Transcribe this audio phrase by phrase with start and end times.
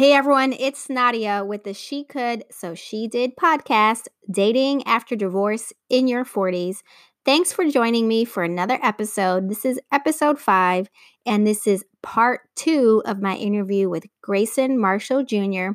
[0.00, 5.74] Hey everyone, it's Nadia with the She Could So She Did podcast, Dating After Divorce
[5.90, 6.78] in Your 40s.
[7.26, 9.50] Thanks for joining me for another episode.
[9.50, 10.88] This is episode five,
[11.26, 15.72] and this is part two of my interview with Grayson Marshall Jr.,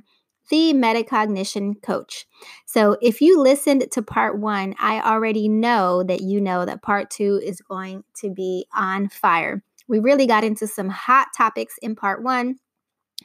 [0.49, 2.25] the metacognition coach.
[2.65, 7.11] So if you listened to part one, I already know that you know that part
[7.11, 9.63] two is going to be on fire.
[9.87, 12.55] We really got into some hot topics in part one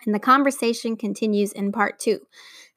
[0.04, 2.20] and the conversation continues in part two.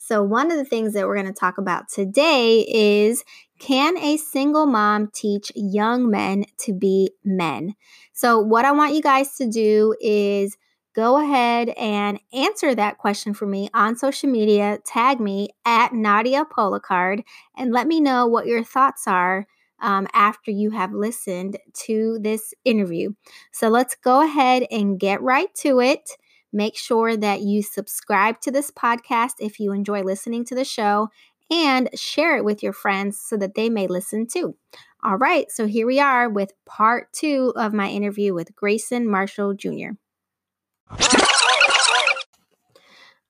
[0.05, 3.23] So, one of the things that we're going to talk about today is
[3.57, 7.75] can a single mom teach young men to be men?
[8.11, 10.57] So, what I want you guys to do is
[10.93, 14.79] go ahead and answer that question for me on social media.
[14.85, 17.23] Tag me at Nadia Policard
[17.55, 19.47] and let me know what your thoughts are
[19.79, 23.13] um, after you have listened to this interview.
[23.53, 26.09] So, let's go ahead and get right to it.
[26.53, 31.09] Make sure that you subscribe to this podcast if you enjoy listening to the show
[31.51, 34.55] and share it with your friends so that they may listen too.
[35.03, 39.53] All right, so here we are with part two of my interview with Grayson Marshall
[39.53, 39.97] Jr.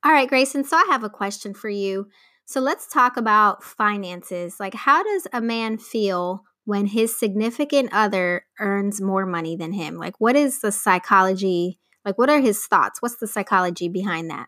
[0.06, 2.08] All right, Grayson, so I have a question for you.
[2.46, 4.60] So let's talk about finances.
[4.60, 9.96] Like, how does a man feel when his significant other earns more money than him?
[9.96, 13.02] Like, what is the psychology like, what are his thoughts?
[13.02, 14.48] What's the psychology behind that?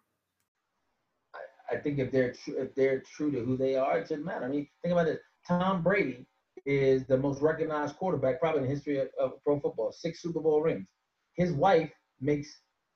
[1.34, 4.26] I, I think if they're tr- if they're true to who they are, it doesn't
[4.26, 4.46] matter.
[4.46, 5.20] I mean, think about it.
[5.48, 6.28] Tom Brady
[6.66, 9.92] is the most recognized quarterback probably in the history of, of pro football.
[9.92, 10.88] Six Super Bowl rings.
[11.36, 12.48] His wife makes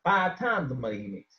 [0.04, 1.36] five times the money he makes.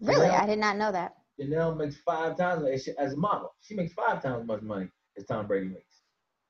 [0.00, 1.14] Really, Gisele, I did not know that.
[1.38, 2.64] Gisele makes five times
[2.98, 3.54] as a model.
[3.62, 6.02] She makes five times as much money as Tom Brady makes.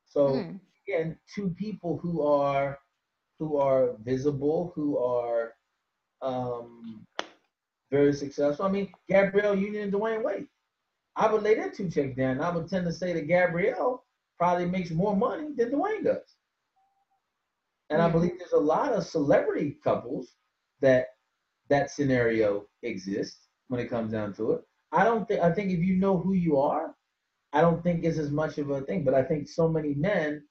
[0.07, 0.61] So mm.
[0.89, 2.79] again, two people who are
[3.39, 5.55] who are visible, who are
[6.23, 7.06] um,
[7.91, 8.66] very successful.
[8.66, 10.47] I mean, Gabrielle Union and Dwyane Wade.
[11.16, 12.41] I would lay them two checks down.
[12.41, 14.05] I would tend to say that Gabrielle
[14.38, 16.34] probably makes more money than Dwyane does.
[17.91, 18.09] And mm-hmm.
[18.09, 20.32] I believe there's a lot of celebrity couples
[20.81, 21.09] that
[21.69, 24.61] that scenario exists when it comes down to it.
[24.93, 26.94] I don't think I think if you know who you are,
[27.53, 29.05] I don't think it's as much of a thing.
[29.05, 30.43] But I think so many men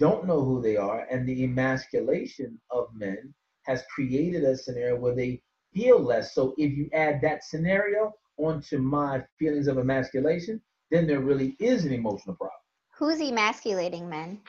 [0.00, 3.34] don't know who they are, and the emasculation of men
[3.66, 5.42] has created a scenario where they
[5.74, 6.34] feel less.
[6.34, 11.84] So if you add that scenario onto my feelings of emasculation, then there really is
[11.84, 12.60] an emotional problem.
[12.98, 14.40] Who's emasculating men?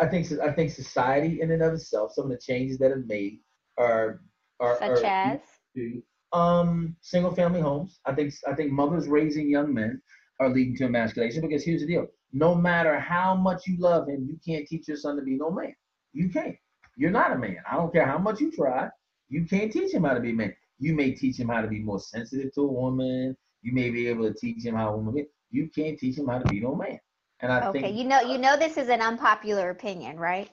[0.00, 3.06] I think I think society in and of itself, some of the changes that have
[3.06, 3.40] made
[3.78, 4.22] are
[4.60, 5.40] are such are as
[5.76, 6.02] to,
[6.32, 8.00] um single family homes.
[8.06, 10.02] I think I think mothers raising young men
[10.40, 14.26] are leading to emasculation because here's the deal no matter how much you love him,
[14.28, 15.74] you can't teach your son to be no man.
[16.12, 16.56] You can't.
[16.96, 17.58] You're not a man.
[17.70, 18.88] I don't care how much you try.
[19.28, 20.54] You can't teach him how to be a man.
[20.78, 23.36] You may teach him how to be more sensitive to a woman.
[23.62, 25.26] You may be able to teach him how a woman.
[25.50, 26.98] You can't teach him how to be no man.
[27.40, 30.50] And I okay, think, you know, you know, this is an unpopular opinion, right?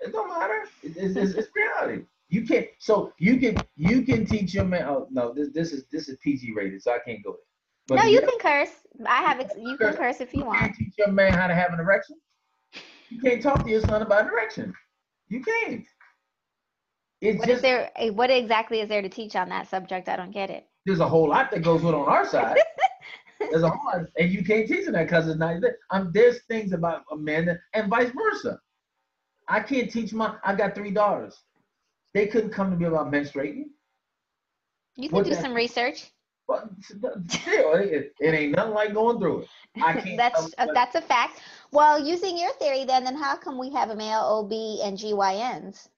[0.00, 0.64] It don't matter.
[0.82, 2.04] It's, it's, it's reality.
[2.28, 2.66] You can't.
[2.78, 4.84] So you can you can teach your man.
[4.88, 7.53] Oh no, this this is this is PG rated, so I can't go there.
[7.86, 8.70] But no, you can curse.
[9.06, 9.40] I have.
[9.40, 10.62] Ex- you can curse if you, want.
[10.78, 12.16] you teach your man how to have an erection.
[13.10, 14.72] You can't talk to your son about an erection.
[15.28, 15.84] You can't.
[17.20, 17.90] It's what just, is there?
[17.96, 20.08] Eh, what exactly is there to teach on that subject?
[20.08, 20.66] I don't get it.
[20.86, 22.58] There's a whole lot that goes on on our side.
[23.40, 25.56] there's a whole lot, and you can't teach them that because it's not.
[25.90, 28.58] Um, there's things about a man and vice versa.
[29.48, 30.36] I can't teach my.
[30.44, 31.38] I got three daughters.
[32.14, 33.64] They couldn't come to me about menstruating.
[34.96, 36.10] You can what do some research.
[36.46, 39.48] But still, it, it, ain't nothing like going through it.
[39.82, 41.40] I can't that's a, that's a fact.
[41.70, 44.52] Well, using your theory, then, then how come we have a male OB
[44.84, 45.88] and GYNs?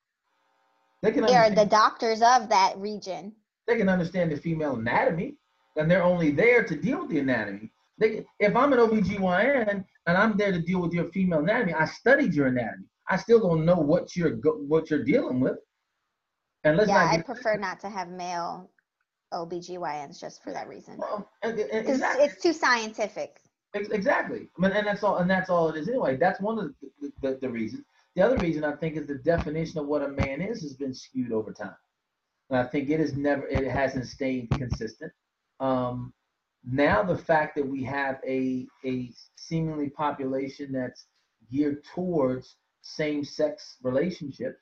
[1.03, 1.27] They can.
[1.27, 3.33] They are the doctors of that region.
[3.67, 5.35] They can understand the female anatomy,
[5.77, 7.73] and they're only there to deal with the anatomy.
[7.99, 11.87] They, if I'm an OB/GYN and I'm there to deal with your female anatomy, I
[11.87, 12.85] studied your anatomy.
[13.09, 15.57] I still don't know what you're what you're dealing with.
[16.65, 18.71] And let's yeah, I prefer not to have male
[19.33, 20.99] OBGYNs just for that reason.
[20.99, 22.25] Well, exactly.
[22.25, 23.41] it's too scientific.
[23.75, 24.49] Exactly.
[24.57, 25.19] I mean, and that's all.
[25.19, 26.17] And that's all it is anyway.
[26.17, 27.85] That's one of the, the, the reasons.
[28.15, 30.95] The other reason I think is the definition of what a man is has been
[30.95, 31.77] skewed over time.
[32.49, 33.47] And I think it is never.
[33.49, 35.13] It hasn't stayed consistent.
[35.61, 36.15] Um,
[36.65, 41.07] now the fact that we have a a seemingly population that's
[41.51, 44.59] geared towards same-sex relationships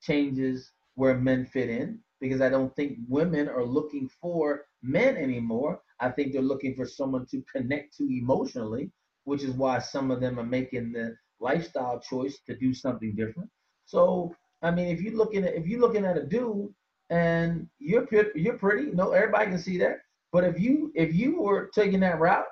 [0.00, 5.80] changes where men fit in because I don't think women are looking for men anymore.
[6.00, 8.90] I think they're looking for someone to connect to emotionally,
[9.24, 13.50] which is why some of them are making the lifestyle choice to do something different.
[13.86, 16.72] So, I mean, if you're looking at if you're looking at a dude
[17.10, 18.92] and you're you're pretty.
[18.92, 19.98] No, everybody can see that.
[20.32, 22.46] But if you if you were taking that route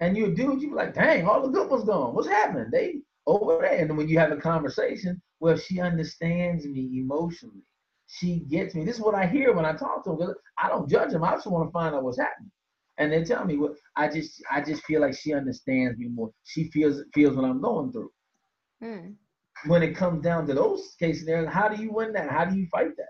[0.00, 2.14] and you're a dude, you'd be like, dang, all the good ones gone.
[2.14, 2.68] What's happening?
[2.72, 3.78] They over there.
[3.78, 7.62] And when you have a conversation, well, she understands me emotionally.
[8.14, 8.84] She gets me.
[8.84, 10.34] This is what I hear when I talk to them.
[10.62, 11.24] I don't judge them.
[11.24, 12.50] I just want to find out what's happening.
[12.98, 16.30] And they tell me what I just I just feel like she understands me more.
[16.44, 18.10] She feels feels what I'm going through.
[18.82, 19.12] Hmm.
[19.66, 22.28] When it comes down to those cases there, how do you win that?
[22.28, 23.08] How do you fight that?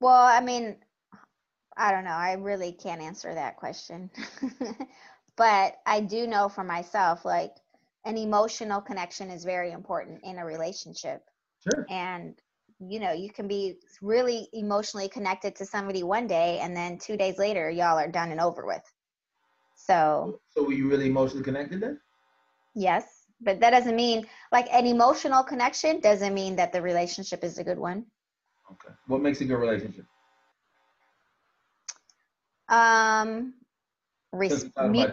[0.00, 0.78] Well, I mean,
[1.76, 2.10] I don't know.
[2.10, 4.10] I really can't answer that question.
[5.36, 7.54] but I do know for myself, like
[8.04, 11.22] an emotional connection is very important in a relationship.
[11.62, 11.86] Sure.
[11.88, 12.34] And
[12.84, 17.16] you know, you can be really emotionally connected to somebody one day and then two
[17.16, 18.82] days later y'all are done and over with.
[19.76, 22.00] So So were you really emotionally connected then?
[22.74, 23.04] Yes.
[23.40, 27.64] But that doesn't mean like an emotional connection doesn't mean that the relationship is a
[27.64, 28.06] good one.
[28.70, 28.94] Okay.
[29.06, 30.06] What makes a good relationship?
[32.68, 33.54] Um,
[34.32, 35.06] res- me-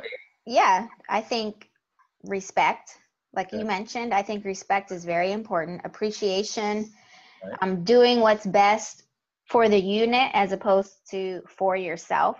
[0.45, 1.69] yeah, I think
[2.23, 2.97] respect,
[3.33, 5.81] like you mentioned, I think respect is very important.
[5.85, 6.91] Appreciation,
[7.43, 7.57] right.
[7.61, 9.03] um, doing what's best
[9.45, 12.37] for the unit as opposed to for yourself.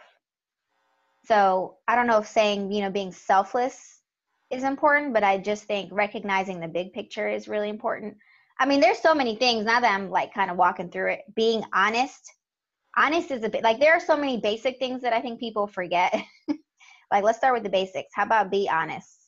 [1.26, 4.02] So I don't know if saying, you know, being selfless
[4.50, 8.18] is important, but I just think recognizing the big picture is really important.
[8.60, 11.22] I mean, there's so many things now that I'm like kind of walking through it.
[11.36, 12.32] Being honest,
[12.98, 15.68] honest is a bit like there are so many basic things that I think people
[15.68, 16.14] forget.
[17.12, 18.12] like, let's start with the basics.
[18.14, 19.19] How about be honest?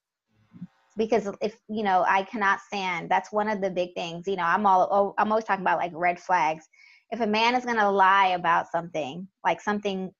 [0.97, 3.09] Because if you know, I cannot stand.
[3.09, 4.27] That's one of the big things.
[4.27, 6.67] You know, I'm all oh, I'm always talking about like red flags.
[7.11, 10.11] If a man is gonna lie about something, like something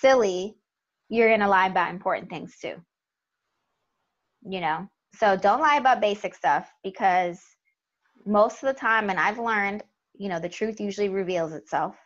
[0.00, 0.56] silly,
[1.08, 2.74] you're gonna lie about important things too.
[4.48, 7.40] You know, so don't lie about basic stuff because
[8.26, 9.82] most of the time, and I've learned,
[10.14, 11.96] you know, the truth usually reveals itself.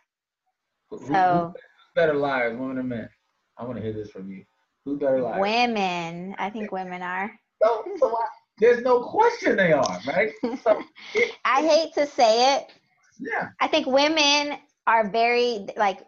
[1.07, 1.61] So, who's
[1.95, 3.09] better liars, women or men?
[3.57, 4.43] I want to hear this from you.
[4.85, 5.41] who better liars?
[5.41, 6.35] Women.
[6.37, 7.31] I think women are.
[7.63, 8.25] So, so I,
[8.59, 10.31] there's no question they are, right?
[10.63, 10.81] So
[11.15, 12.71] it, I hate to say it.
[13.19, 13.49] Yeah.
[13.59, 15.99] I think women are very like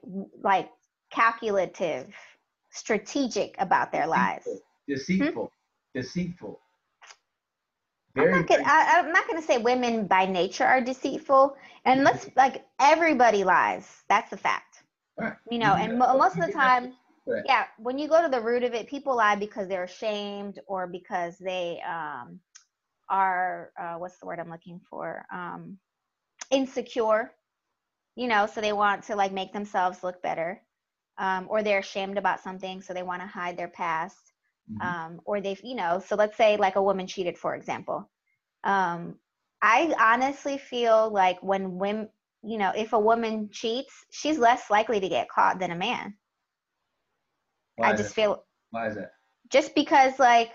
[0.41, 0.69] like
[1.11, 2.13] calculative,
[2.71, 4.47] strategic about their lives.
[4.87, 5.51] Deceitful.
[5.93, 5.99] Hmm?
[5.99, 6.59] Deceitful.
[8.15, 12.03] Very, I'm not gonna, I, am not gonna say women by nature are deceitful, and
[12.03, 14.03] let's like everybody lies.
[14.07, 14.83] That's a fact.
[15.17, 15.33] Right.
[15.49, 16.93] You know, and mo- most of the time,
[17.25, 17.43] right.
[17.45, 20.87] yeah, when you go to the root of it, people lie because they're ashamed or
[20.87, 22.39] because they um,
[23.09, 25.25] are uh, what's the word I'm looking for?
[25.31, 25.77] Um,
[26.51, 27.31] insecure.
[28.15, 30.61] You know, so they want to like make themselves look better,
[31.17, 34.33] um, or they're ashamed about something, so they want to hide their past
[34.71, 34.87] mm-hmm.
[34.87, 38.09] um, or they've you know so let's say like a woman cheated for example
[38.63, 39.15] um,
[39.61, 42.09] i honestly feel like when women
[42.43, 46.13] you know if a woman cheats she's less likely to get caught than a man
[47.75, 48.13] Why i just it?
[48.13, 49.09] feel Why is it?
[49.49, 50.51] Just because, like,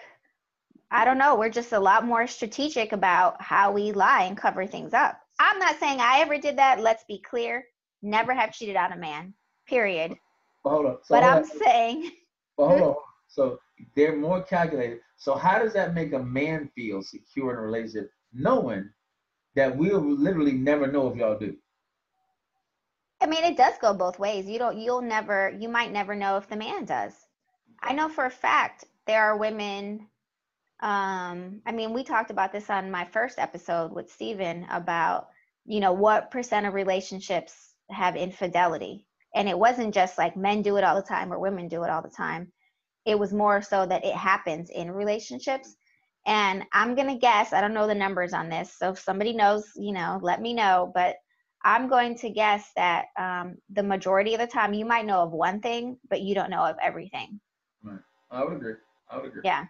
[0.90, 4.66] I don't know, we're just a lot more strategic about how we lie and cover
[4.66, 5.20] things up.
[5.38, 6.80] I'm not saying I ever did that.
[6.80, 7.64] Let's be clear.
[8.02, 9.34] Never have cheated on a man.
[9.68, 10.16] Period.
[10.64, 10.98] But hold on.
[11.04, 12.10] So but I'm saying.
[12.58, 12.94] Hold on.
[13.30, 13.58] So
[13.94, 15.00] they're more calculated.
[15.18, 18.88] So how does that make a man feel secure in a relationship, knowing
[19.54, 21.54] that we'll literally never know if y'all do?
[23.20, 24.46] I mean, it does go both ways.
[24.48, 24.78] You don't.
[24.78, 25.54] You'll never.
[25.58, 27.14] You might never know if the man does.
[27.82, 30.08] I know for a fact there are women.
[30.80, 35.28] Um, I mean, we talked about this on my first episode with Steven about,
[35.64, 39.06] you know, what percent of relationships have infidelity.
[39.34, 41.90] And it wasn't just like men do it all the time or women do it
[41.90, 42.52] all the time
[43.08, 45.76] it was more so that it happens in relationships
[46.26, 49.32] and i'm going to guess i don't know the numbers on this so if somebody
[49.32, 51.16] knows you know let me know but
[51.64, 55.32] i'm going to guess that um, the majority of the time you might know of
[55.32, 57.40] one thing but you don't know of everything.
[57.82, 57.98] Right.
[58.30, 58.74] I would agree.
[59.10, 59.42] I would agree.
[59.44, 59.64] Yeah.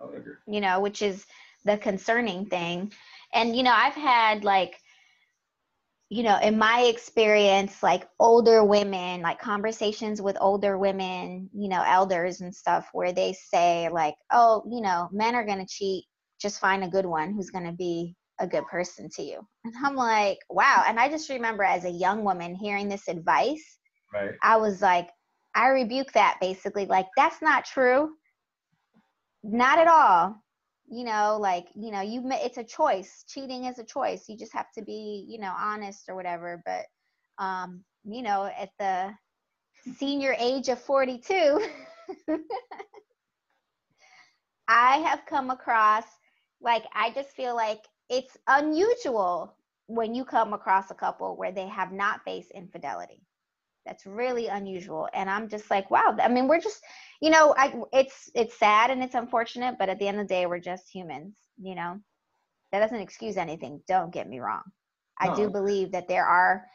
[0.00, 0.34] I would agree.
[0.46, 1.26] You know which is
[1.64, 2.92] the concerning thing.
[3.32, 4.76] And you know i've had like
[6.10, 11.84] you know, in my experience, like older women, like conversations with older women, you know,
[11.86, 16.04] elders and stuff, where they say, like, oh, you know, men are going to cheat,
[16.40, 19.40] just find a good one who's going to be a good person to you.
[19.64, 20.84] And I'm like, wow.
[20.86, 23.78] And I just remember as a young woman hearing this advice,
[24.12, 24.34] right.
[24.42, 25.08] I was like,
[25.54, 28.10] I rebuke that basically, like, that's not true.
[29.42, 30.36] Not at all
[30.90, 34.52] you know like you know you it's a choice cheating is a choice you just
[34.52, 36.84] have to be you know honest or whatever but
[37.42, 39.10] um you know at the
[39.96, 41.64] senior age of 42
[44.68, 46.04] i have come across
[46.62, 49.54] like i just feel like it's unusual
[49.90, 53.22] when you come across a couple where they have not faced infidelity.
[53.84, 55.08] That's really unusual.
[55.14, 56.16] And I'm just like, wow.
[56.22, 56.80] I mean, we're just,
[57.20, 60.34] you know, I it's it's sad and it's unfortunate, but at the end of the
[60.34, 61.98] day, we're just humans, you know.
[62.70, 63.80] That doesn't excuse anything.
[63.88, 64.62] Don't get me wrong.
[65.20, 65.32] No.
[65.32, 66.66] I do believe that there are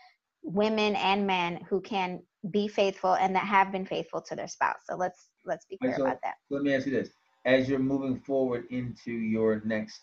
[0.44, 4.82] women and men who can be faithful and that have been faithful to their spouse.
[4.90, 6.36] So let's let's be clear so about that.
[6.50, 7.12] Let me ask you this:
[7.46, 10.02] as you're moving forward into your next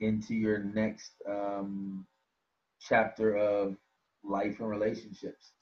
[0.00, 2.06] into your next um,
[2.80, 3.76] chapter of
[4.24, 5.52] life and relationships,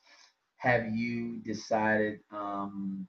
[0.57, 3.07] have you decided um,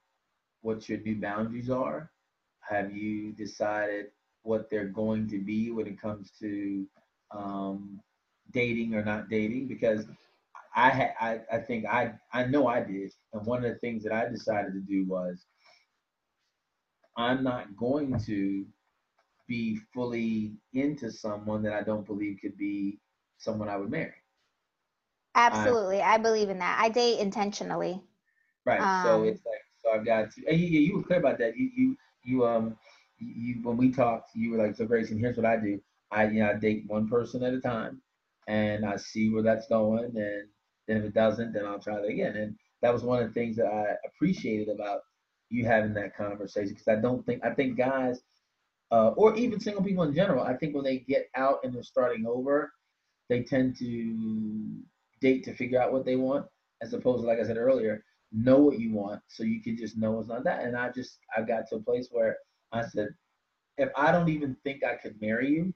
[0.61, 2.11] what your new boundaries are?
[2.69, 4.07] Have you decided
[4.43, 6.87] what they're going to be when it comes to
[7.31, 8.01] um,
[8.51, 9.67] dating or not dating?
[9.67, 10.05] Because
[10.75, 14.13] I, I I think I I know I did, and one of the things that
[14.13, 15.45] I decided to do was
[17.17, 18.65] I'm not going to
[19.47, 22.99] be fully into someone that I don't believe could be
[23.37, 24.13] someone I would marry.
[25.35, 26.79] Absolutely, I, I believe in that.
[26.81, 28.01] I date intentionally.
[28.65, 28.83] Right.
[28.83, 30.55] Um, so it's like so I've got to.
[30.55, 31.57] You, you were clear about that.
[31.57, 32.77] You you you um
[33.19, 35.79] you when we talked, you were like, so Grayson, here's what I do.
[36.11, 38.01] I you know I date one person at a time,
[38.47, 40.47] and I see where that's going, and
[40.87, 42.35] then if it doesn't, then I'll try it again.
[42.35, 45.01] And that was one of the things that I appreciated about
[45.51, 48.21] you having that conversation because I don't think I think guys
[48.91, 51.83] uh, or even single people in general, I think when they get out and they're
[51.83, 52.73] starting over,
[53.29, 54.77] they tend to
[55.21, 56.45] date to figure out what they want,
[56.81, 58.03] as opposed to like I said earlier,
[58.33, 60.63] know what you want so you can just know it's not that.
[60.63, 62.37] And I just I got to a place where
[62.71, 63.09] I said,
[63.77, 65.73] if I don't even think I could marry you,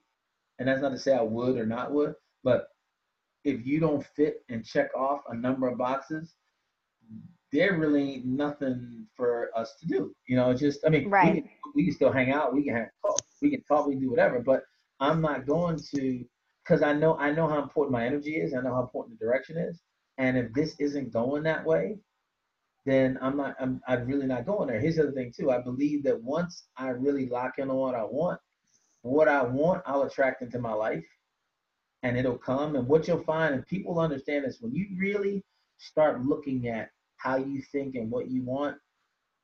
[0.60, 2.67] and that's not to say I would or not would, but
[3.44, 6.34] if you don't fit and check off a number of boxes,
[7.52, 10.14] there really ain't nothing for us to do.
[10.28, 11.36] You know, just I mean, right.
[11.36, 13.94] we, can, we can still hang out, we can have, talk, we can talk, we
[13.94, 14.40] can do whatever.
[14.40, 14.64] But
[15.00, 16.25] I'm not going to
[16.64, 18.54] because I know I know how important my energy is.
[18.54, 19.82] I know how important the direction is.
[20.18, 21.98] And if this isn't going that way,
[22.86, 23.56] then I'm not.
[23.60, 24.80] I'm, I'm really not going there.
[24.80, 25.52] Here's the other thing too.
[25.52, 28.40] I believe that once I really lock in on what I want,
[29.02, 31.06] what I want, I'll attract into my life,
[32.04, 32.75] and it'll come.
[32.75, 35.44] And what you'll find, and people understand this, when you really
[35.78, 38.78] start looking at how you think and what you want,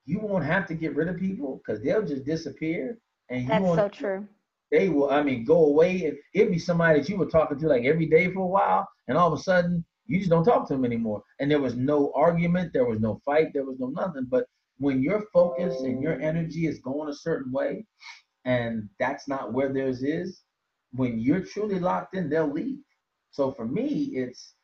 [0.06, 2.98] you won't have to get rid of people because they'll just disappear.
[3.30, 4.28] And you That's so true.
[4.72, 6.06] They will, I mean, go away.
[6.06, 8.88] And it'd be somebody that you were talking to like every day for a while,
[9.08, 11.24] and all of a sudden you just don't talk to them anymore.
[11.40, 14.28] And there was no argument, there was no fight, there was no nothing.
[14.30, 14.46] But
[14.78, 17.86] when your focus and your energy is going a certain way,
[18.46, 20.42] and that's not where theirs is,
[20.94, 22.80] when you're truly locked in, they'll leave.
[23.32, 24.56] So for me, it's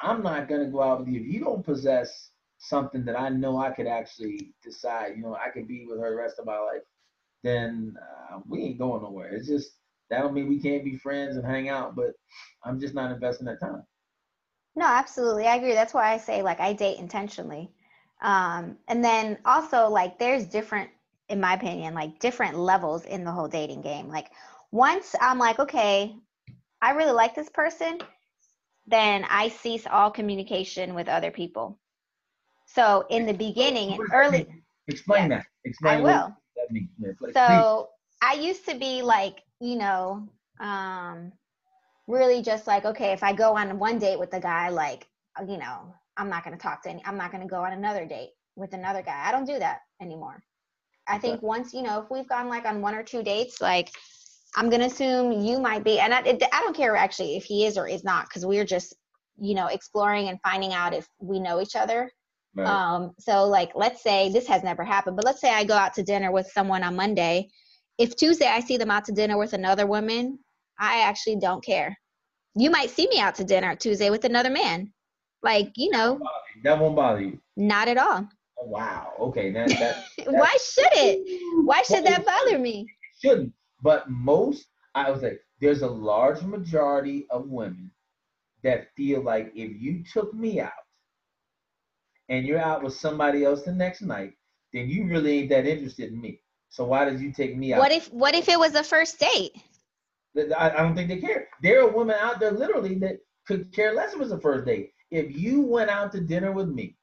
[0.00, 3.58] I'm not gonna go out with you if you don't possess something that I know
[3.58, 6.58] I could actually decide, you know, I could be with her the rest of my
[6.58, 6.82] life,
[7.42, 7.94] then
[8.32, 9.28] uh, we ain't going nowhere.
[9.28, 9.72] It's just
[10.10, 12.12] that don't mean we can't be friends and hang out, but
[12.64, 13.84] I'm just not investing that time.
[14.74, 15.46] No, absolutely.
[15.46, 15.74] I agree.
[15.74, 17.70] That's why I say like I date intentionally.
[18.20, 20.90] Um, and then also like there's different,
[21.28, 24.08] in my opinion, like different levels in the whole dating game.
[24.08, 24.30] Like
[24.70, 26.16] once I'm like, okay,
[26.80, 27.98] I really like this person,
[28.86, 31.78] then I cease all communication with other people.
[32.74, 34.46] So in the beginning, early.
[34.88, 35.46] Explain that.
[35.64, 36.36] Explain I will.
[36.56, 36.88] That means.
[37.32, 37.88] so
[38.22, 40.28] I used to be like, you know,
[40.60, 41.32] um,
[42.06, 45.06] really just like, okay, if I go on one date with a guy, like,
[45.46, 47.72] you know, I'm not going to talk to any, I'm not going to go on
[47.72, 49.22] another date with another guy.
[49.24, 50.42] I don't do that anymore.
[51.06, 53.90] I think once, you know, if we've gone like on one or two dates, like,
[54.56, 57.44] I'm going to assume you might be, and I, it, I don't care actually if
[57.44, 58.94] he is or is not, because we're just,
[59.40, 62.10] you know, exploring and finding out if we know each other
[62.58, 62.66] Right.
[62.66, 65.94] Um, so like let's say this has never happened, but let's say I go out
[65.94, 67.48] to dinner with someone on Monday.
[67.98, 70.40] If Tuesday I see them out to dinner with another woman,
[70.78, 71.96] I actually don't care.
[72.56, 74.92] You might see me out to dinner Tuesday with another man.
[75.44, 76.18] Like, you know.
[76.64, 77.38] That won't bother you.
[77.56, 78.28] Not at all.
[78.60, 79.12] Oh, wow.
[79.20, 79.52] Okay.
[79.52, 81.40] That, that, Why should it?
[81.64, 82.88] Why should that bother me?
[83.22, 83.52] Shouldn't.
[83.82, 87.92] But most, I would say, there's a large majority of women
[88.64, 90.72] that feel like if you took me out,
[92.28, 94.32] and you're out with somebody else the next night,
[94.72, 96.40] then you really ain't that interested in me.
[96.68, 97.80] So why did you take me out?
[97.80, 99.52] What if what if it was a first date?
[100.36, 101.48] I, I don't think they care.
[101.62, 104.66] There are women out there literally that could care less if it was a first
[104.66, 104.92] date.
[105.10, 106.96] If you went out to dinner with me,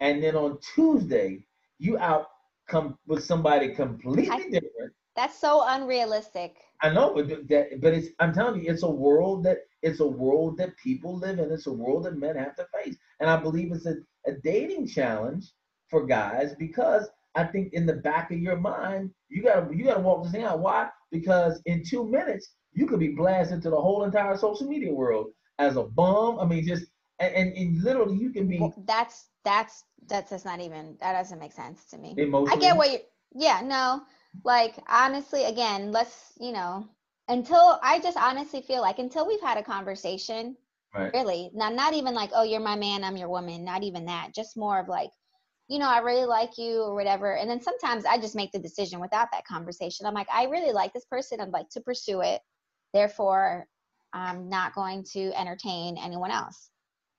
[0.00, 1.44] and then on Tuesday
[1.78, 2.26] you out
[2.68, 4.92] come with somebody completely I, different.
[5.16, 6.56] That's so unrealistic.
[6.82, 10.06] I know, but that, but it's I'm telling you, it's a world that it's a
[10.06, 11.50] world that people live in.
[11.50, 14.86] It's a world that men have to face, and I believe it's a a dating
[14.86, 15.52] challenge
[15.88, 20.00] for guys because I think in the back of your mind, you gotta you gotta
[20.00, 20.60] walk this thing out.
[20.60, 20.88] Why?
[21.10, 25.28] Because in two minutes, you could be blasted to the whole entire social media world
[25.58, 26.38] as a bum.
[26.38, 26.86] I mean, just
[27.18, 28.58] and, and, and literally you can be.
[28.58, 32.14] Well, that's that's that's just not even that doesn't make sense to me.
[32.16, 32.56] Emotionally?
[32.56, 32.98] I get what you.
[33.34, 34.02] Yeah, no,
[34.44, 36.88] like honestly, again, let's you know
[37.28, 40.56] until I just honestly feel like until we've had a conversation,
[40.94, 41.12] right.
[41.12, 44.34] really, not not even like oh you're my man, I'm your woman, not even that,
[44.34, 45.10] just more of like
[45.68, 47.36] you know, I really like you or whatever.
[47.36, 50.06] And then sometimes I just make the decision without that conversation.
[50.06, 51.40] I'm like, I really like this person.
[51.40, 52.40] I'd like to pursue it.
[52.94, 53.66] Therefore,
[54.14, 56.70] I'm not going to entertain anyone else.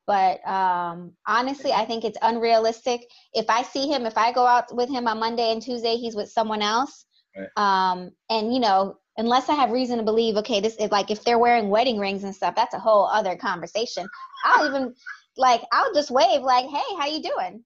[0.08, 3.02] But um, honestly, I think it's unrealistic.
[3.34, 6.16] If I see him, if I go out with him on Monday and Tuesday, he's
[6.16, 7.06] with someone else.
[7.38, 7.50] Right.
[7.56, 11.24] Um, and you know, unless I have reason to believe, okay, this is like if
[11.24, 14.08] they're wearing wedding rings and stuff, that's a whole other conversation.
[14.44, 14.96] I'll even
[15.38, 17.64] like I'll just wave like, hey, how you doing?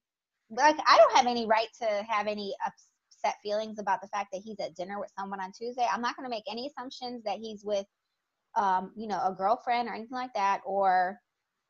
[0.57, 4.41] like I don't have any right to have any upset feelings about the fact that
[4.43, 5.87] he's at dinner with someone on Tuesday.
[5.91, 7.85] I'm not to make any assumptions that he's with,
[8.55, 11.19] um, you know, a girlfriend or anything like that, or,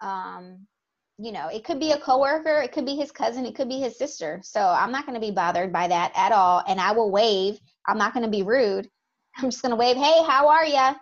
[0.01, 0.65] um,
[1.19, 3.79] you know, it could be a coworker, it could be his cousin, it could be
[3.79, 4.41] his sister.
[4.43, 7.59] So I'm not going to be bothered by that at all, and I will wave.
[7.87, 8.89] I'm not going to be rude.
[9.37, 9.97] I'm just going to wave.
[9.97, 10.95] Hey, how are you?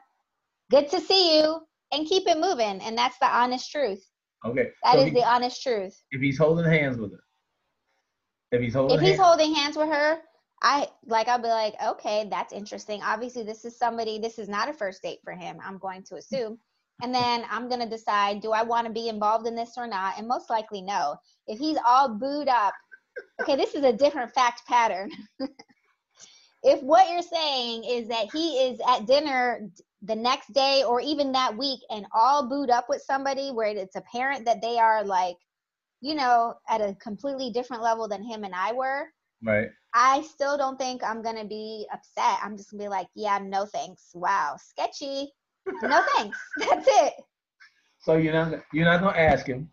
[0.69, 1.59] Good to see you,
[1.91, 2.79] and keep it moving.
[2.81, 4.03] And that's the honest truth.
[4.45, 4.69] Okay.
[4.83, 6.01] That so is he, the honest truth.
[6.11, 7.23] If he's holding hands with her.
[8.51, 9.21] If he's holding if he's hands.
[9.21, 10.19] holding hands with her,
[10.61, 13.01] I like I'll be like, okay, that's interesting.
[13.03, 14.19] Obviously, this is somebody.
[14.19, 15.57] This is not a first date for him.
[15.63, 16.57] I'm going to assume,
[17.01, 20.17] and then I'm gonna decide: do I want to be involved in this or not?
[20.17, 21.15] And most likely, no.
[21.47, 22.73] If he's all booed up,
[23.41, 25.09] okay, this is a different fact pattern.
[26.63, 29.69] if what you're saying is that he is at dinner
[30.03, 33.95] the next day or even that week and all booed up with somebody where it's
[33.95, 35.37] apparent that they are like
[36.01, 39.05] you know, at a completely different level than him and I were.
[39.43, 39.69] Right.
[39.93, 42.39] I still don't think I'm gonna be upset.
[42.43, 44.09] I'm just gonna be like, yeah, no thanks.
[44.13, 45.31] Wow, sketchy.
[45.83, 46.37] No thanks.
[46.57, 47.13] That's it.
[48.00, 49.69] So you're not you're not gonna ask him.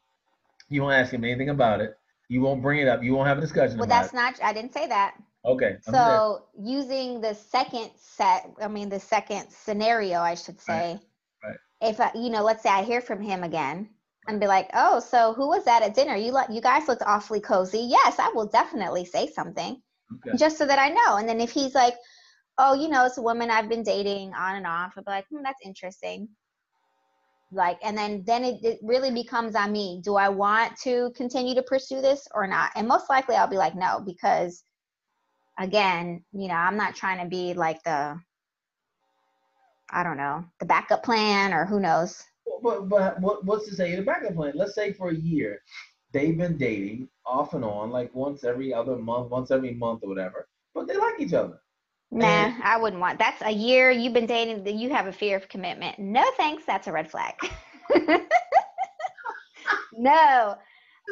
[0.68, 1.96] You won't ask him anything about it.
[2.29, 3.03] You won't bring it up.
[3.03, 3.79] You won't have a discussion.
[3.79, 4.16] Well, that's it.
[4.16, 4.38] not.
[4.42, 5.14] I didn't say that.
[5.44, 5.77] Okay.
[5.87, 6.66] I'm so there.
[6.66, 10.98] using the second set, I mean the second scenario, I should say.
[11.42, 11.51] Right.
[11.81, 11.90] right.
[11.90, 13.88] If I, you know, let's say I hear from him again,
[14.29, 16.14] and be like, "Oh, so who was that at dinner?
[16.14, 19.81] You like you guys looked awfully cozy." Yes, I will definitely say something,
[20.14, 20.37] okay.
[20.37, 21.16] just so that I know.
[21.16, 21.94] And then if he's like,
[22.59, 25.27] "Oh, you know, it's a woman I've been dating on and off," I'll be like,
[25.31, 26.29] hmm, "That's interesting."
[27.51, 30.03] Like, and then then it, it really becomes on me.
[30.05, 32.70] Do I want to continue to pursue this or not?
[32.77, 34.62] And most likely, I'll be like, "No," because
[35.59, 38.21] again, you know, I'm not trying to be like the
[39.90, 42.23] I don't know, the backup plan or who knows
[42.62, 44.53] but but what, what's to say in a backup plan?
[44.55, 45.62] Let's say for a year
[46.12, 50.09] they've been dating off and on, like once every other month, once every month or
[50.09, 51.61] whatever, but they like each other.
[52.11, 53.18] Nah, and, I wouldn't want.
[53.18, 54.66] That's a year you've been dating.
[54.79, 55.99] You have a fear of commitment.
[55.99, 56.64] No thanks.
[56.64, 57.35] That's a red flag.
[59.92, 60.57] no,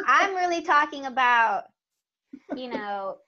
[0.06, 1.64] I'm really talking about,
[2.56, 3.18] you know,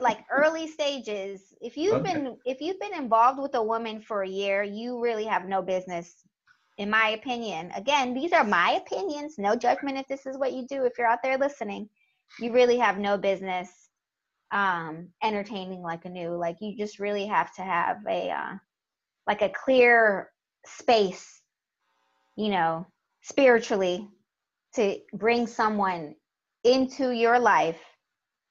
[0.00, 1.54] like early stages.
[1.60, 2.12] If you've okay.
[2.12, 5.62] been if you've been involved with a woman for a year, you really have no
[5.62, 6.14] business
[6.78, 7.70] in my opinion.
[7.74, 9.34] Again, these are my opinions.
[9.38, 10.84] No judgment if this is what you do.
[10.84, 11.88] If you're out there listening,
[12.38, 13.88] you really have no business
[14.52, 16.36] um, entertaining like a new.
[16.36, 18.54] Like you just really have to have a uh,
[19.26, 20.30] like a clear
[20.64, 21.42] space,
[22.36, 22.86] you know,
[23.22, 24.08] spiritually
[24.74, 26.14] to bring someone
[26.64, 27.80] into your life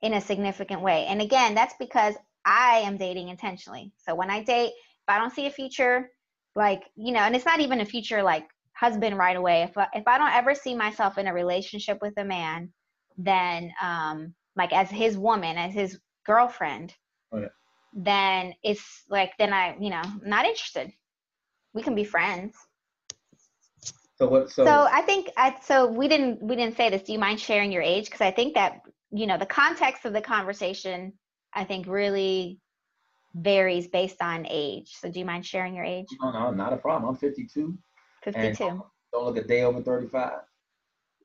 [0.01, 1.05] in a significant way.
[1.07, 3.91] And again, that's because I am dating intentionally.
[3.97, 6.09] So when I date, if I don't see a future
[6.57, 9.87] like you know and it's not even a future like husband right away if I,
[9.93, 12.73] if I don't ever see myself in a relationship with a man
[13.17, 16.93] then um like as his woman as his girlfriend
[17.31, 17.47] oh, yeah.
[17.93, 20.91] then it's like then I you know I'm not interested
[21.73, 22.55] we can be friends
[24.17, 27.13] so what so, so I think I so we didn't we didn't say this do
[27.13, 30.21] you mind sharing your age because I think that you know the context of the
[30.21, 31.13] conversation
[31.53, 32.59] I think really
[33.33, 34.95] varies based on age.
[34.99, 36.07] So do you mind sharing your age?
[36.21, 37.09] No, no, not a problem.
[37.09, 37.77] I'm 52.
[38.23, 38.83] 52.
[39.13, 40.39] Don't look a day over 35.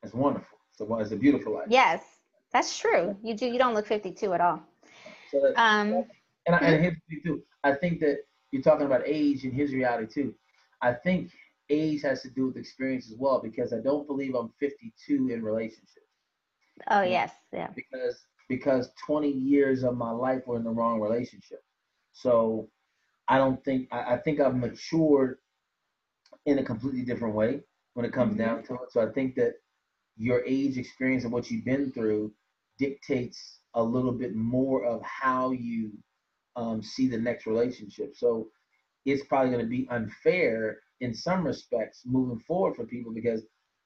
[0.03, 0.57] It's wonderful.
[0.71, 1.67] So it's a beautiful life.
[1.69, 2.03] Yes,
[2.51, 3.15] that's true.
[3.23, 3.45] You do.
[3.45, 4.61] You don't look 52 at all.
[5.31, 6.05] So that, um,
[6.45, 7.43] and, I, and here's too.
[7.63, 8.19] I think that
[8.51, 10.33] you're talking about age and his reality too.
[10.81, 11.31] I think
[11.69, 15.43] age has to do with experience as well because I don't believe I'm 52 in
[15.43, 16.02] relationships.
[16.89, 17.69] Oh yes, yeah.
[17.75, 21.63] Because because 20 years of my life were in the wrong relationship.
[22.11, 22.69] So
[23.27, 25.37] I don't think I, I think I've matured
[26.45, 27.61] in a completely different way
[27.93, 28.43] when it comes mm-hmm.
[28.43, 28.91] down to it.
[28.91, 29.53] So I think that
[30.17, 32.33] your age experience and what you've been through
[32.77, 35.91] dictates a little bit more of how you
[36.55, 38.13] um, see the next relationship.
[38.15, 38.47] So
[39.05, 43.43] it's probably going to be unfair in some respects moving forward for people because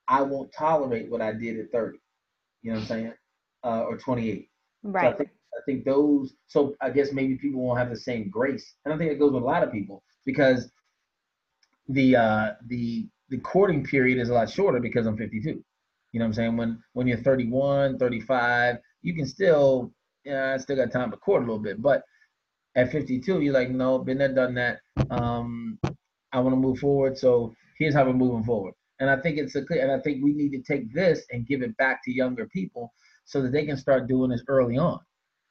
[0.07, 1.97] I won't tolerate what I did at 30.
[2.67, 3.13] You know what I'm saying?
[3.63, 4.49] Uh, or 28.
[4.83, 5.03] Right.
[5.03, 6.33] So I, think, I think those.
[6.47, 8.75] So I guess maybe people won't have the same grace.
[8.83, 10.69] And I think it goes with a lot of people because
[11.87, 15.47] the uh, the the courting period is a lot shorter because I'm 52.
[15.47, 16.57] You know what I'm saying?
[16.57, 19.93] When when you're 31, 35, you can still,
[20.25, 21.81] yeah, I still got time to court a little bit.
[21.81, 22.03] But
[22.75, 24.79] at 52, you're like, no, been there, done that.
[25.09, 25.79] Um,
[26.33, 27.17] I want to move forward.
[27.17, 28.73] So here's how we're moving forward.
[28.99, 31.47] And I think it's a clear, and I think we need to take this and
[31.47, 32.93] give it back to younger people
[33.25, 34.99] so that they can start doing this early on.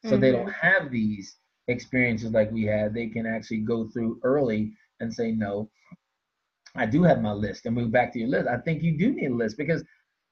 [0.04, 0.20] So mm-hmm.
[0.20, 0.66] they don't mm-hmm.
[0.66, 1.36] have these
[1.68, 2.94] experiences like we had.
[2.94, 5.70] They can actually go through early and say, no,
[6.74, 8.48] I do have my list and move back to your list.
[8.48, 9.82] I think you do need a list because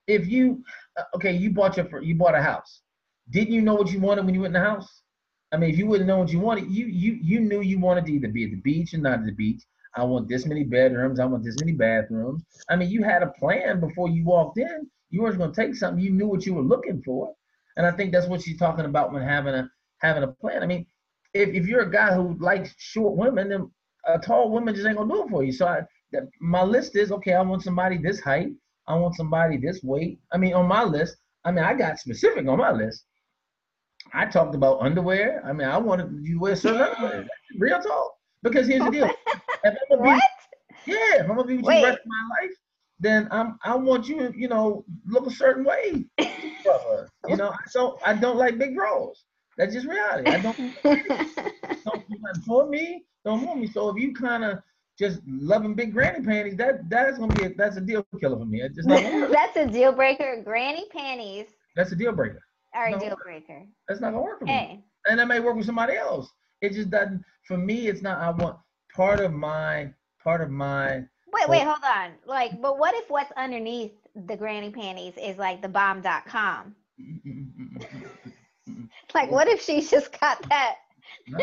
[0.06, 0.62] if you
[0.98, 2.80] uh, okay, you bought your you bought a house.
[3.30, 5.02] Didn't you know what you wanted when you went in the house?
[5.52, 8.06] I mean, if you wouldn't know what you wanted, you you you knew you wanted
[8.06, 9.62] to either be at the beach or not at the beach.
[9.96, 11.20] I want this many bedrooms.
[11.20, 12.42] I want this many bathrooms.
[12.68, 14.90] I mean, you had a plan before you walked in.
[15.10, 16.02] You weren't going to take something.
[16.02, 17.32] You knew what you were looking for,
[17.76, 20.62] and I think that's what she's talking about when having a having a plan.
[20.62, 20.86] I mean,
[21.32, 23.70] if, if you're a guy who likes short women, then
[24.06, 25.52] a tall woman just ain't gonna do it for you.
[25.52, 27.34] So I, that, my list is okay.
[27.34, 28.48] I want somebody this height.
[28.86, 30.18] I want somebody this weight.
[30.32, 33.04] I mean, on my list, I mean, I got specific on my list.
[34.12, 35.42] I talked about underwear.
[35.44, 37.26] I mean, I wanted you to wear certain underwear.
[37.58, 38.12] Real talk.
[38.44, 39.10] Because here's the deal.
[39.66, 40.02] If I'm?
[40.02, 40.20] Be,
[40.86, 42.50] yeah, if I'm gonna be with you the rest of my life,
[43.00, 46.04] then I'm I want you to, you know, look a certain way.
[46.18, 49.24] you know, so I don't like big rolls.
[49.56, 50.30] That's just reality.
[50.30, 53.68] I don't don't for me, don't want me.
[53.68, 54.58] So if you kind of
[54.98, 58.44] just loving big granny panties, that that's gonna be a, that's a deal killer for
[58.44, 58.60] me.
[58.74, 60.42] just that's a deal breaker.
[60.44, 61.46] Granny panties.
[61.74, 62.42] That's a deal breaker.
[62.74, 63.64] Or a deal breaker.
[63.88, 64.74] That's not gonna work for hey.
[64.74, 64.84] me.
[65.06, 66.30] And that may work with somebody else.
[66.60, 67.24] It just doesn't.
[67.46, 68.18] For me, it's not.
[68.18, 68.56] I want
[68.94, 69.90] part of my
[70.22, 71.04] part of my.
[71.32, 72.12] Wait, wait, hold on.
[72.26, 76.74] Like, but what if what's underneath the granny panties is like the bomb.com?
[79.14, 80.76] like, what if she's just got that?
[81.28, 81.38] no.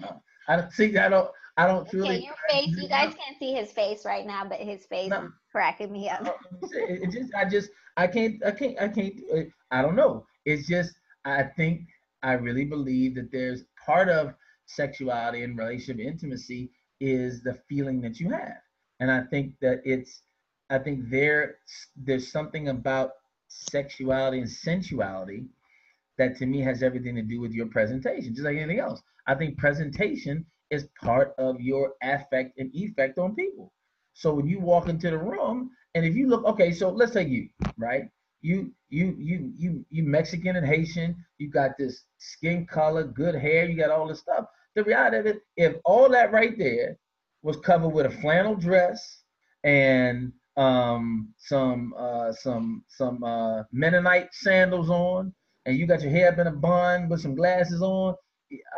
[0.00, 0.22] no.
[0.48, 0.98] I don't see.
[0.98, 1.30] I don't.
[1.56, 2.76] I don't feel okay, your face.
[2.76, 5.26] You guys can't see his face right now, but his face no.
[5.26, 6.36] is cracking me up.
[6.62, 9.14] it just, I just, I can't, I can't, I can't.
[9.32, 10.26] Uh, I don't know.
[10.44, 11.82] It's just, I think,
[12.24, 14.34] I really believe that there's part of
[14.66, 16.70] sexuality and relationship intimacy
[17.00, 18.58] is the feeling that you have,
[19.00, 20.22] and I think that it's,
[20.70, 21.56] I think there,
[21.96, 23.12] there's something about
[23.48, 25.46] sexuality and sensuality
[26.18, 29.02] that to me has everything to do with your presentation, just like anything else.
[29.26, 33.72] I think presentation is part of your affect and effect on people.
[34.14, 37.24] So when you walk into the room, and if you look, okay, so let's say
[37.24, 38.04] you, right?
[38.44, 43.64] You you you you you Mexican and Haitian, you got this skin color, good hair,
[43.64, 44.44] you got all this stuff.
[44.74, 46.98] The reality of it, if all that right there
[47.42, 49.22] was covered with a flannel dress
[49.64, 55.32] and um some uh some some uh Mennonite sandals on,
[55.64, 58.14] and you got your hair up in a bun with some glasses on,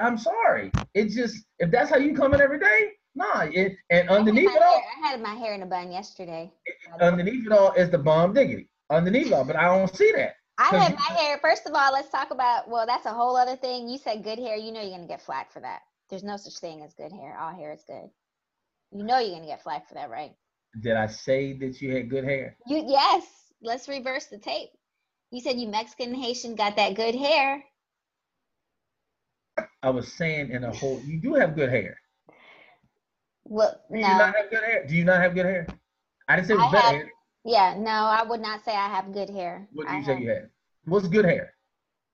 [0.00, 0.70] I'm sorry.
[0.94, 3.48] It's just if that's how you come in every day, nah.
[3.52, 6.52] It and underneath it all, hair, I had my hair in a bun yesterday.
[7.00, 8.70] underneath it all is the bomb diggity.
[8.90, 10.36] Underneath all, but I don't see that.
[10.58, 11.38] I have my hair.
[11.42, 12.68] First of all, let's talk about.
[12.68, 13.88] Well, that's a whole other thing.
[13.88, 14.56] You said good hair.
[14.56, 15.80] You know you're gonna get flack for that.
[16.08, 17.36] There's no such thing as good hair.
[17.38, 18.08] All hair is good.
[18.92, 20.32] You know you're gonna get flack for that, right?
[20.80, 22.56] Did I say that you had good hair?
[22.66, 23.24] You yes.
[23.60, 24.68] Let's reverse the tape.
[25.30, 27.64] You said you Mexican Haitian got that good hair.
[29.82, 31.00] I was saying in a whole.
[31.04, 31.98] You do have good hair.
[33.44, 34.00] Well, no.
[34.00, 34.86] Do you not have good hair?
[34.86, 35.66] Do you not have good hair?
[36.28, 37.10] I didn't say it was I have, hair.
[37.46, 39.68] Yeah, no, I would not say I have good hair.
[39.72, 40.20] What do you I say have.
[40.20, 40.48] you have?
[40.84, 41.54] What's good hair?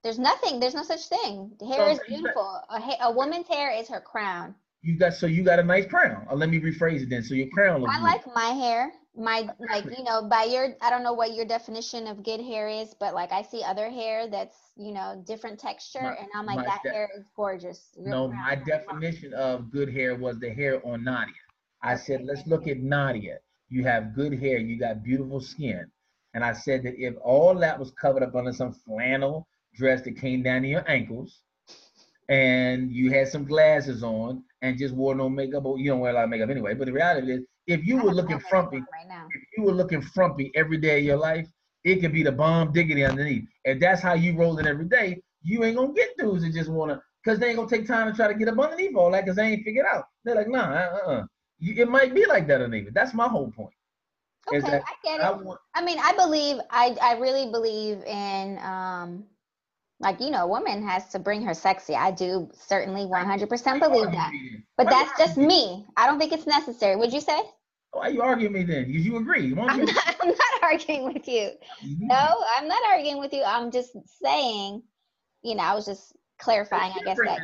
[0.02, 0.60] There's nothing.
[0.60, 1.52] There's no such thing.
[1.60, 2.60] Hair so, is beautiful.
[2.70, 4.54] A, a woman's hair is her crown.
[4.82, 6.26] You got so you got a nice crown.
[6.30, 7.22] Uh, let me rephrase it then.
[7.22, 7.94] So your crown looks.
[7.94, 8.04] I good.
[8.04, 12.06] like my hair my like you know by your i don't know what your definition
[12.06, 16.02] of good hair is but like i see other hair that's you know different texture
[16.02, 19.92] my, and i'm like that de- hair is gorgeous You're no my definition of good
[19.92, 21.34] hair was the hair on nadia
[21.82, 23.38] i said let's look at nadia
[23.72, 25.86] you have good hair you got beautiful skin
[26.34, 30.16] and i said that if all that was covered up under some flannel dress that
[30.16, 31.40] came down to your ankles
[32.28, 36.12] and you had some glasses on and just wore no makeup or you don't wear
[36.12, 39.08] a lot of makeup anyway but the reality is if you were looking frumpy, right
[39.08, 39.26] now.
[39.30, 41.46] if you were looking frumpy every day of your life,
[41.84, 43.44] it could be the bomb diggity underneath.
[43.64, 46.70] If that's how you roll rolling every day, you ain't gonna get dudes that just
[46.70, 49.26] wanna, cause they ain't gonna take time to try to get up underneath all that,
[49.26, 50.04] cause they ain't figured out.
[50.24, 51.24] They're like, nah, uh uh,
[51.62, 52.94] uh, it might be like that underneath it.
[52.94, 53.74] That's my whole point.
[54.52, 55.22] Okay, I get it.
[55.22, 59.24] I, want, I mean, I believe, I, I really believe in, um,
[60.00, 61.94] Like, you know, a woman has to bring her sexy.
[61.94, 64.32] I do certainly 100% believe that.
[64.76, 65.86] But that's just me.
[65.96, 66.96] I don't think it's necessary.
[66.96, 67.40] Would you say?
[67.92, 68.90] Why are you arguing with me then?
[68.90, 69.46] You, you agree.
[69.46, 71.50] You I'm, not, I'm not arguing with you.
[71.84, 72.06] Mm-hmm.
[72.08, 73.44] No, I'm not arguing with you.
[73.44, 74.82] I'm just saying,
[75.42, 77.40] you know, I was just clarifying, I guess, that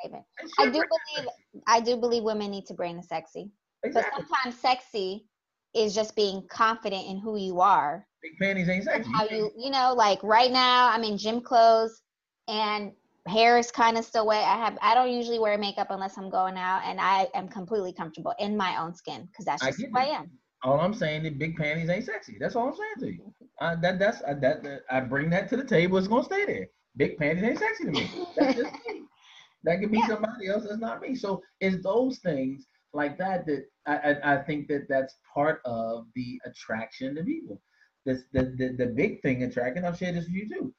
[0.00, 0.24] statement.
[0.58, 1.28] I do believe
[1.66, 3.52] I do believe women need to bring the sexy.
[3.82, 4.10] Exactly.
[4.16, 5.26] But sometimes sexy
[5.74, 8.06] is just being confident in who you are.
[8.22, 9.10] Big panties ain't sexy.
[9.12, 12.02] How you you know, like right now I'm in gym clothes
[12.48, 12.92] and
[13.26, 14.44] hair is kind of still wet.
[14.44, 17.92] I have I don't usually wear makeup unless I'm going out and I am completely
[17.92, 20.30] comfortable in my own skin because that's just who I am.
[20.62, 22.36] All I'm saying is big panties ain't sexy.
[22.38, 23.34] That's all I'm saying to you.
[23.60, 25.98] Uh, that that's uh, that, that I bring that to the table.
[25.98, 26.66] It's gonna stay there.
[26.96, 28.10] Big panties ain't sexy to me.
[28.34, 29.02] That's just me.
[29.64, 30.06] That could be yeah.
[30.06, 30.64] somebody else.
[30.66, 31.14] That's not me.
[31.14, 36.40] So it's those things like that that I, I, think that that's part of the
[36.44, 37.60] attraction to people.
[38.04, 39.84] This the, the the big thing attracting.
[39.84, 40.74] I've shared this with you too.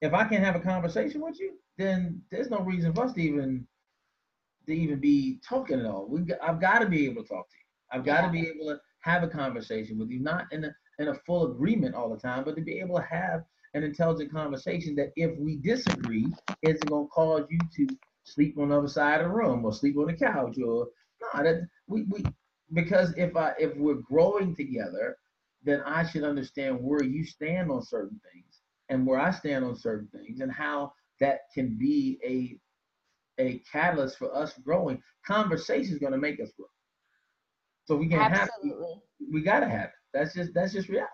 [0.00, 3.22] If I can't have a conversation with you, then there's no reason for us to
[3.22, 3.66] even
[4.66, 6.06] to even be talking at all.
[6.08, 7.98] We I've got to be able to talk to you.
[7.98, 11.08] I've got to be able to have a conversation with you, not in a in
[11.08, 13.42] a full agreement all the time, but to be able to have
[13.74, 16.26] an intelligent conversation that if we disagree,
[16.62, 19.72] isn't going to cause you to sleep on the other side of the room or
[19.72, 20.88] sleep on the couch or
[21.20, 22.24] no, that we, we
[22.72, 25.16] because if I if we're growing together,
[25.62, 29.76] then I should understand where you stand on certain things and where I stand on
[29.76, 32.58] certain things and how that can be a
[33.40, 35.02] a catalyst for us growing.
[35.26, 36.66] Conversation is going to make us grow.
[37.86, 38.70] So we can Absolutely.
[38.70, 39.90] have we, we got to have it.
[40.12, 41.08] That's just that's just reality.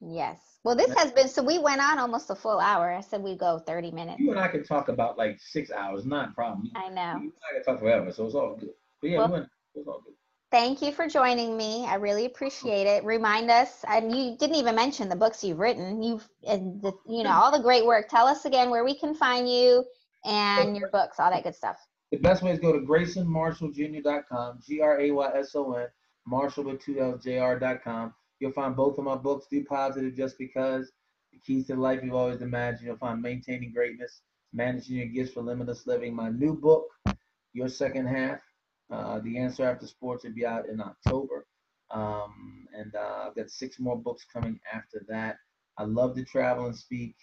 [0.00, 0.38] Yes.
[0.64, 2.92] Well, this has been so we went on almost a full hour.
[2.92, 4.20] I said we go 30 minutes.
[4.20, 6.70] You and I can talk about like six hours, not a problem.
[6.74, 7.20] I know.
[7.20, 8.70] You and I can talk forever, so it's all good.
[9.02, 10.14] But yeah, well, we went, it's all good.
[10.50, 11.86] Thank you for joining me.
[11.86, 13.04] I really appreciate it.
[13.04, 16.02] Remind us, and you didn't even mention the books you've written.
[16.02, 18.08] You've and the, you know all the great work.
[18.08, 19.84] Tell us again where we can find you
[20.24, 21.76] and your books, all that good stuff.
[22.10, 25.86] The best way is go to GraysonMarshallJr.com, G-R-A-Y-S-O-N,
[26.26, 28.14] Marshall with two L's, J-R.com.
[28.38, 30.92] You'll find both of my books, Do Positive Just Because,
[31.32, 32.86] The Keys to Life You've Always Imagined.
[32.86, 34.20] You'll find Maintaining Greatness,
[34.52, 36.14] Managing Your Gifts for Limitless Living.
[36.14, 36.84] My new book,
[37.54, 38.40] Your Second Half,
[38.92, 41.46] uh, the Answer After Sports will be out in October.
[41.90, 45.36] Um, and uh, I've got six more books coming after that.
[45.78, 47.14] I love to travel and speak.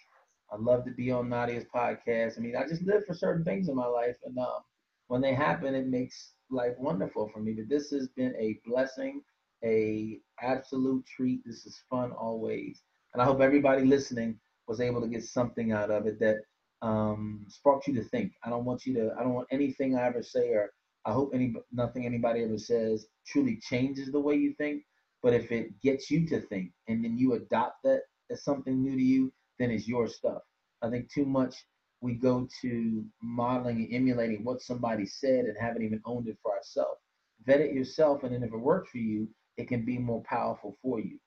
[0.52, 2.36] I love to be on Nadia's podcast.
[2.36, 4.58] I mean, I just live for certain things in my life, and uh,
[5.06, 7.52] when they happen, it makes life wonderful for me.
[7.52, 9.22] But this has been a blessing,
[9.64, 11.40] a absolute treat.
[11.44, 15.90] This is fun always, and I hope everybody listening was able to get something out
[15.90, 16.38] of it that
[16.82, 18.32] um, sparked you to think.
[18.44, 19.14] I don't want you to.
[19.18, 20.72] I don't want anything I ever say or
[21.04, 24.84] I hope any nothing anybody ever says truly changes the way you think.
[25.22, 28.96] But if it gets you to think and then you adopt that as something new
[28.96, 30.42] to you, then it's your stuff.
[30.82, 31.66] I think too much
[32.00, 36.52] we go to modeling and emulating what somebody said and haven't even owned it for
[36.52, 37.00] ourselves.
[37.44, 40.76] Vet it yourself, and then if it works for you, it can be more powerful
[40.82, 41.18] for you.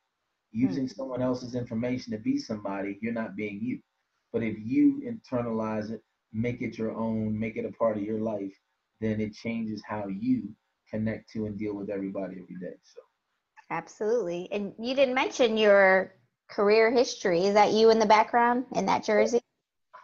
[0.52, 3.80] Using hmm someone else's information to be somebody, you're not being you.
[4.32, 8.20] But if you internalize it, make it your own, make it a part of your
[8.22, 8.54] life,
[9.02, 10.54] then it changes how you
[10.90, 12.76] connect to and deal with everybody every day.
[12.84, 13.02] So
[13.70, 14.48] absolutely.
[14.52, 16.14] And you didn't mention your
[16.50, 17.46] career history.
[17.46, 19.42] Is that you in the background in that jersey?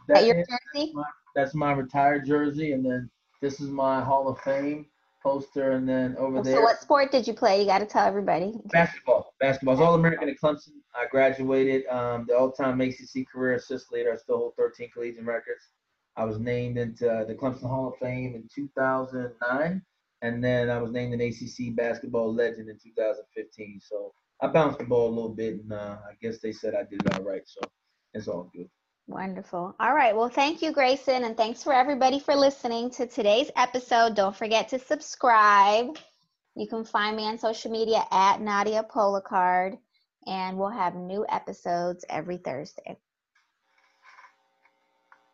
[0.07, 0.49] That, your jersey?
[0.73, 1.03] That's my,
[1.35, 3.09] that's my retired jersey, and then
[3.41, 4.87] this is my Hall of Fame
[5.21, 6.55] poster, and then over there.
[6.55, 7.59] So, what sport did you play?
[7.59, 8.53] You got to tell everybody.
[8.71, 9.33] Basketball.
[9.39, 9.75] Basketball.
[9.75, 10.73] I was All American at Clemson.
[10.95, 11.85] I graduated.
[11.87, 14.13] Um, the all-time ACC career assist leader.
[14.13, 15.69] I still hold 13 collegiate records.
[16.15, 19.81] I was named into the Clemson Hall of Fame in 2009,
[20.21, 23.79] and then I was named an ACC basketball legend in 2015.
[23.81, 26.83] So I bounced the ball a little bit, and uh, I guess they said I
[26.83, 27.43] did it all right.
[27.45, 27.61] So
[28.13, 28.69] it's all good.
[29.07, 29.75] Wonderful.
[29.79, 30.15] All right.
[30.15, 34.15] Well, thank you, Grayson, and thanks for everybody for listening to today's episode.
[34.15, 35.97] Don't forget to subscribe.
[36.55, 39.77] You can find me on social media at Nadia Policard,
[40.27, 42.97] and we'll have new episodes every Thursday.